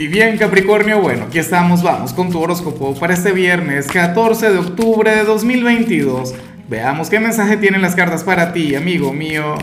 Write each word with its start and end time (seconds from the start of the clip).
Y 0.00 0.08
bien 0.08 0.38
Capricornio, 0.38 0.98
bueno, 0.98 1.24
aquí 1.24 1.38
estamos, 1.38 1.82
vamos 1.82 2.14
con 2.14 2.30
tu 2.30 2.40
horóscopo 2.40 2.94
para 2.94 3.12
este 3.12 3.32
viernes 3.32 3.86
14 3.86 4.50
de 4.50 4.56
octubre 4.56 5.14
de 5.14 5.24
2022. 5.24 6.34
Veamos 6.70 7.10
qué 7.10 7.20
mensaje 7.20 7.58
tienen 7.58 7.82
las 7.82 7.94
cartas 7.94 8.24
para 8.24 8.54
ti, 8.54 8.74
amigo 8.74 9.12
mío. 9.12 9.56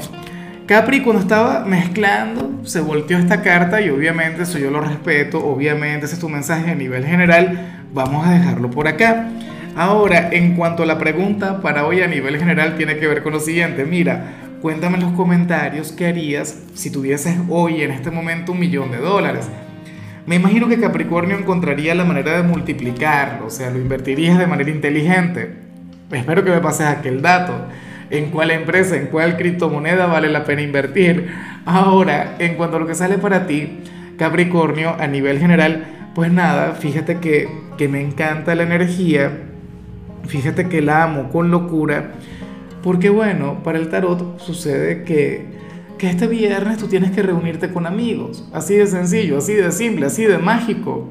Capri, 0.68 1.02
cuando 1.02 1.24
estaba 1.24 1.66
mezclando, 1.66 2.52
se 2.66 2.82
volteó 2.82 3.18
esta 3.18 3.42
carta 3.42 3.82
y 3.82 3.90
obviamente 3.90 4.44
eso 4.44 4.60
yo 4.60 4.70
lo 4.70 4.80
respeto, 4.80 5.44
obviamente 5.44 6.06
ese 6.06 6.14
es 6.14 6.22
tu 6.22 6.30
mensaje 6.30 6.70
a 6.70 6.76
nivel 6.76 7.04
general, 7.04 7.88
vamos 7.92 8.28
a 8.28 8.34
dejarlo 8.34 8.70
por 8.70 8.88
acá. 8.88 9.30
Ahora, 9.76 10.30
en 10.32 10.56
cuanto 10.56 10.84
a 10.84 10.86
la 10.86 11.00
pregunta 11.00 11.64
para 11.64 11.88
hoy 11.88 12.02
a 12.02 12.08
nivel 12.08 12.38
general, 12.38 12.78
tiene 12.78 12.98
que 12.98 13.08
ver 13.08 13.24
con 13.24 13.34
lo 13.34 13.40
siguiente, 13.40 13.86
mira, 13.86 14.36
cuéntame 14.62 14.98
en 14.98 15.04
los 15.04 15.14
comentarios 15.14 15.92
qué 15.94 16.06
harías 16.06 16.60
si 16.76 16.92
tuvieses 16.92 17.38
hoy 17.50 17.82
en 17.82 17.90
este 17.90 18.12
momento 18.12 18.52
un 18.52 18.60
millón 18.60 18.92
de 18.92 18.98
dólares. 18.98 19.50
Me 20.28 20.36
imagino 20.36 20.68
que 20.68 20.78
Capricornio 20.78 21.38
encontraría 21.38 21.96
la 21.96 22.04
manera 22.04 22.36
de 22.36 22.44
multiplicarlo, 22.44 23.48
o 23.48 23.50
sea, 23.50 23.70
lo 23.72 23.80
invertirías 23.80 24.38
de 24.38 24.46
manera 24.46 24.70
inteligente. 24.70 25.54
Espero 26.12 26.44
que 26.44 26.52
me 26.52 26.60
pases 26.60 26.88
aquel 26.88 27.22
dato. 27.22 27.54
En 28.10 28.30
cuál 28.30 28.52
empresa, 28.52 28.98
en 28.98 29.08
cuál 29.08 29.38
criptomoneda 29.38 30.06
vale 30.06 30.28
la 30.28 30.44
pena 30.44 30.62
invertir. 30.62 31.30
Ahora, 31.66 32.36
en 32.40 32.56
cuanto 32.56 32.76
a 32.76 32.80
lo 32.82 32.88
que 32.88 32.94
sale 32.94 33.18
para 33.18 33.48
ti, 33.48 33.80
Capricornio, 34.18 34.98
a 35.00 35.08
nivel 35.08 35.40
general, 35.40 36.10
pues 36.14 36.30
nada, 36.30 36.74
fíjate 36.74 37.20
que, 37.20 37.48
que 37.78 37.88
me 37.88 38.02
encanta 38.02 38.54
la 38.54 38.64
energía, 38.64 39.32
fíjate 40.28 40.68
que 40.68 40.82
la 40.82 41.04
amo 41.04 41.30
con 41.30 41.52
locura, 41.52 42.12
porque 42.84 43.10
bueno, 43.10 43.64
para 43.64 43.78
el 43.78 43.88
tarot 43.88 44.40
sucede 44.40 45.04
que 45.04 45.46
que 45.98 46.10
este 46.10 46.28
viernes 46.28 46.78
tú 46.78 46.88
tienes 46.88 47.12
que 47.12 47.22
reunirte 47.22 47.72
con 47.72 47.86
amigos. 47.86 48.48
Así 48.54 48.76
de 48.76 48.88
sencillo, 48.88 49.38
así 49.38 49.54
de 49.54 49.72
simple, 49.72 50.06
así 50.06 50.26
de 50.26 50.38
mágico. 50.38 51.08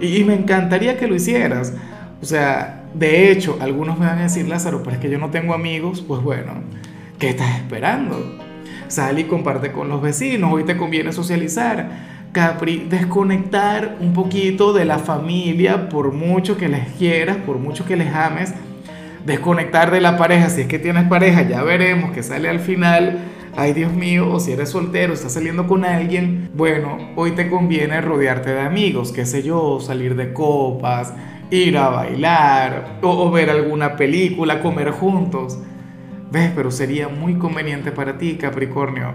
Y, 0.00 0.24
me 0.24 0.34
encantaría 0.34 0.96
que 0.96 1.06
lo 1.06 1.14
hicieras. 1.14 1.74
O 2.22 2.24
sea, 2.24 2.84
de 2.94 3.30
hecho, 3.30 3.58
algunos 3.60 3.98
me 3.98 4.06
van 4.06 4.18
a 4.18 4.22
decir, 4.22 4.48
Lázaro, 4.48 4.82
pero 4.82 4.96
es 4.96 4.98
que 4.98 5.10
yo 5.10 5.18
no 5.18 5.30
tengo 5.30 5.54
amigos. 5.54 6.02
Pues 6.06 6.22
bueno, 6.22 6.52
¿qué 7.18 7.30
estás 7.30 7.56
esperando? 7.56 8.38
Sal 8.88 9.18
y 9.18 9.24
comparte 9.24 9.72
con 9.72 9.88
los 9.88 10.00
vecinos. 10.00 10.52
Hoy 10.52 10.64
te 10.64 10.76
conviene 10.76 11.12
socializar. 11.12 12.20
Capri, 12.32 12.86
desconectar 12.88 13.96
un 14.00 14.12
poquito 14.12 14.72
de 14.72 14.84
la 14.84 14.98
familia, 14.98 15.88
por 15.88 16.12
mucho 16.12 16.56
que 16.56 16.68
les 16.68 16.86
quieras, 16.92 17.38
por 17.38 17.58
mucho 17.58 17.84
que 17.84 17.96
les 17.96 18.14
ames. 18.14 18.54
Desconectar 19.26 19.90
de 19.90 20.00
la 20.00 20.16
pareja, 20.16 20.48
si 20.48 20.62
es 20.62 20.66
que 20.66 20.78
tienes 20.78 21.08
pareja, 21.08 21.42
ya 21.42 21.62
veremos 21.62 22.12
que 22.12 22.22
sale 22.22 22.48
al 22.48 22.60
final 22.60 23.18
ay 23.56 23.72
Dios 23.72 23.92
mío, 23.92 24.38
si 24.40 24.52
eres 24.52 24.70
soltero, 24.70 25.12
estás 25.12 25.32
saliendo 25.32 25.66
con 25.66 25.84
alguien, 25.84 26.50
bueno, 26.54 26.98
hoy 27.16 27.32
te 27.32 27.48
conviene 27.48 28.00
rodearte 28.00 28.50
de 28.50 28.60
amigos, 28.60 29.12
qué 29.12 29.26
sé 29.26 29.42
yo, 29.42 29.80
salir 29.80 30.16
de 30.16 30.32
copas, 30.32 31.12
ir 31.50 31.76
a 31.76 31.88
bailar 31.88 32.98
o, 33.02 33.30
ver 33.30 33.50
alguna 33.50 33.96
película, 33.96 34.62
comer 34.62 34.90
juntos. 34.90 35.58
¿Ves? 36.30 36.52
Pero 36.54 36.70
sería 36.70 37.08
muy 37.08 37.34
conveniente 37.34 37.90
para 37.90 38.16
ti, 38.16 38.36
Capricornio. 38.36 39.14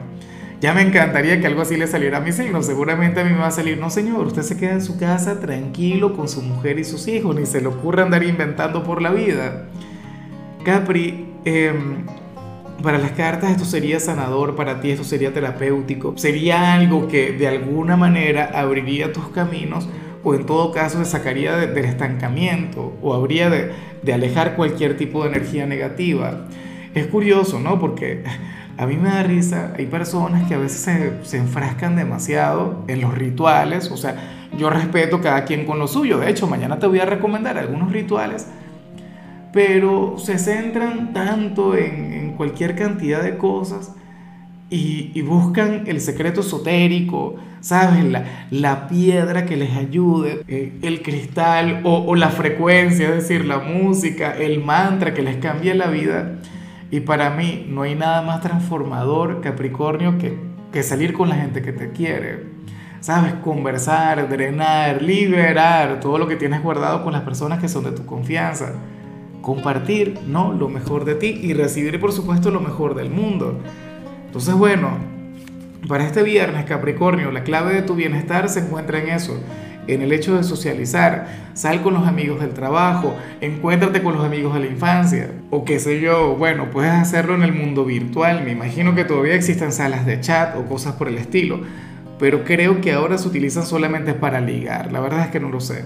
Ya 0.60 0.74
me 0.74 0.82
encantaría 0.82 1.40
que 1.40 1.48
algo 1.48 1.62
así 1.62 1.78
le 1.78 1.88
saliera 1.88 2.18
a 2.18 2.22
mi 2.22 2.34
signo. 2.34 2.62
Seguramente 2.62 3.22
a 3.22 3.24
mí 3.24 3.32
me 3.32 3.40
va 3.40 3.48
a 3.48 3.52
salir, 3.52 3.78
no 3.78 3.90
señor, 3.90 4.28
usted 4.28 4.42
se 4.42 4.58
queda 4.58 4.74
en 4.74 4.82
su 4.82 4.98
casa 4.98 5.40
tranquilo 5.40 6.14
con 6.14 6.28
su 6.28 6.42
mujer 6.42 6.78
y 6.80 6.84
sus 6.84 7.08
hijos, 7.08 7.36
ni 7.36 7.46
se 7.46 7.62
le 7.62 7.68
ocurre 7.68 8.02
andar 8.02 8.24
inventando 8.24 8.84
por 8.84 9.02
la 9.02 9.12
vida. 9.12 9.68
Capri, 10.66 11.28
eh, 11.46 11.74
para 12.82 12.98
las 12.98 13.12
cartas 13.12 13.52
esto 13.52 13.66
sería 13.66 14.00
sanador, 14.00 14.56
para 14.56 14.82
ti 14.82 14.92
esto 14.92 15.04
sería 15.04 15.34
terapéutico, 15.34 16.14
sería 16.18 16.74
algo 16.74 17.08
que 17.08 17.32
de 17.32 17.48
alguna 17.48 17.98
manera 17.98 18.52
abriría 18.54 19.14
tus 19.14 19.30
caminos 19.30 19.88
o 20.24 20.34
en 20.34 20.46
todo 20.46 20.72
caso 20.72 21.00
te 21.00 21.06
sacaría 21.06 21.56
del 21.56 21.86
estancamiento 21.86 22.98
o 23.02 23.14
habría 23.14 23.50
de, 23.50 23.72
de, 24.02 24.14
alejar 24.14 24.56
cualquier 24.56 24.98
tipo 24.98 25.24
de 25.24 25.30
energía 25.30 25.68
negativa. 25.68 26.48
Es 26.96 27.08
curioso, 27.08 27.60
¿no? 27.60 27.80
Porque 27.80 28.24
a 28.78 28.88
mí 28.88 28.98
me 28.98 29.10
da 29.10 29.24
risa, 29.24 29.74
hay 29.78 29.86
personas 29.86 30.48
que 30.48 30.56
a 30.56 30.58
veces 30.58 30.80
se, 30.80 31.26
se 31.26 31.38
enfrascan 31.38 31.96
demasiado 31.96 32.84
en 32.88 33.02
los 33.02 33.14
rituales, 33.14 33.92
o 33.92 33.98
sea, 33.98 34.48
yo 34.58 34.70
respeto 34.70 35.22
cada 35.22 35.46
quien 35.46 35.66
con 35.66 35.80
lo 35.80 35.88
suyo, 35.88 36.18
de 36.18 36.30
hecho 36.30 36.48
mañana 36.48 36.80
te 36.80 36.88
voy 36.88 37.00
a 37.00 37.06
recomendar 37.06 37.58
algunos 37.58 37.92
rituales 37.92 38.48
pero 39.56 40.16
se 40.18 40.38
centran 40.38 41.14
tanto 41.14 41.78
en, 41.78 42.25
cualquier 42.36 42.76
cantidad 42.76 43.24
de 43.24 43.38
cosas 43.38 43.94
y, 44.70 45.22
buscan 45.22 45.84
el 45.88 46.02
secreto 46.02 46.42
esotérico, 46.42 47.36
¿sabes? 47.62 48.04
La, 48.52 48.88
piedra 48.88 49.46
que 49.46 49.56
les 49.56 49.76
ayude, 49.76 50.44
eh, 50.48 50.78
el 50.82 51.02
cristal 51.02 51.82
o, 51.84 52.16
la 52.16 52.30
frecuencia, 52.30 53.10
es 53.10 53.16
decir, 53.16 53.46
la 53.46 53.60
música, 53.60 54.36
el 54.36 54.64
mantra 54.64 55.14
que 55.14 55.22
les 55.22 55.38
cambie 55.38 55.74
la 55.76 55.88
vida. 55.88 56.40
Y 56.92 57.02
para 57.02 57.30
mí 57.32 57.66
no 57.70 57.84
hay 57.84 57.96
nada 57.96 58.22
más 58.22 58.42
transformador, 58.42 59.42
Capricornio, 59.42 60.18
que, 60.18 60.38
que 60.72 60.84
salir 60.84 61.14
con 61.14 61.30
la 61.30 61.36
gente 61.36 61.62
que 61.62 61.72
te 61.72 61.92
quiere. 61.92 62.56
¿Sabes? 63.02 63.34
Conversar, 63.36 64.28
drenar, 64.30 65.02
liberar 65.02 66.00
todo 66.00 66.18
lo 66.18 66.28
que 66.28 66.36
tienes 66.36 66.64
guardado 66.64 67.04
con 67.04 67.14
las 67.14 67.22
personas 67.22 67.60
que 67.60 67.68
son 67.68 67.84
de 67.84 67.92
tu 67.92 68.06
confianza 68.06 68.74
compartir 69.46 70.18
¿no? 70.26 70.54
lo 70.54 70.70
mejor 70.70 71.06
de 71.06 71.14
ti 71.14 71.40
y 71.40 71.54
recibir 71.54 72.00
por 72.00 72.12
supuesto 72.12 72.50
lo 72.50 72.62
mejor 72.62 72.96
del 72.96 73.12
mundo. 73.12 73.60
Entonces 74.26 74.56
bueno, 74.56 74.98
para 75.88 76.04
este 76.04 76.24
viernes 76.24 76.66
Capricornio, 76.66 77.30
la 77.30 77.44
clave 77.44 77.76
de 77.76 77.84
tu 77.84 77.94
bienestar 77.94 78.50
se 78.50 78.62
encuentra 78.62 79.00
en 79.00 79.10
eso, 79.10 79.40
en 79.86 80.02
el 80.02 80.12
hecho 80.14 80.36
de 80.36 80.44
socializar, 80.44 81.52
sal 81.54 81.84
con 81.84 81.94
los 81.94 82.08
amigos 82.08 82.42
del 82.42 82.56
trabajo, 82.56 83.16
encuéntrate 83.40 84.02
con 84.02 84.16
los 84.16 84.26
amigos 84.26 84.56
de 84.56 84.62
la 84.62 84.66
infancia, 84.66 85.30
o 85.52 85.64
qué 85.64 85.78
sé 85.80 86.02
yo, 86.02 86.36
bueno, 86.36 86.72
puedes 86.72 86.94
hacerlo 86.94 87.36
en 87.36 87.44
el 87.44 87.54
mundo 87.54 87.86
virtual, 87.86 88.44
me 88.44 88.52
imagino 88.52 88.96
que 88.96 89.06
todavía 89.06 89.36
existen 89.36 89.72
salas 89.72 90.08
de 90.08 90.22
chat 90.22 90.58
o 90.58 90.66
cosas 90.66 90.94
por 90.94 91.08
el 91.08 91.20
estilo, 91.20 91.60
pero 92.18 92.44
creo 92.46 92.82
que 92.82 92.94
ahora 92.94 93.20
se 93.20 93.28
utilizan 93.28 93.64
solamente 93.64 94.16
para 94.16 94.42
ligar, 94.42 94.92
la 94.92 95.02
verdad 95.02 95.26
es 95.26 95.28
que 95.28 95.40
no 95.40 95.50
lo 95.50 95.60
sé. 95.60 95.86